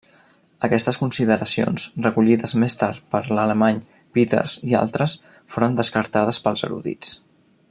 [0.67, 3.83] Aquestes consideracions, recollides més tard per l'alemany
[4.19, 5.15] Peters i altres,
[5.57, 7.13] foren descartades pels erudits.